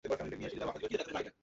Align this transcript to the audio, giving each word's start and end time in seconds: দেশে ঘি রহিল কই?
দেশে 0.03 0.57
ঘি 0.81 0.95
রহিল 0.95 1.17
কই? 1.17 1.31